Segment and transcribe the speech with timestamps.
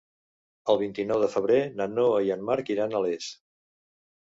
[0.73, 3.33] El vint-i-nou de febrer na Noa i en Marc iran a Les.